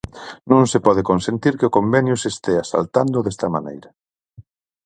Non 0.51 0.63
se 0.71 0.79
pode 0.87 1.01
consentir 1.11 1.53
que 1.59 1.67
o 1.69 1.75
convenio 1.77 2.15
se 2.21 2.27
estea 2.33 2.63
saltando 2.71 3.17
desta 3.21 3.47
maneira. 3.55 3.89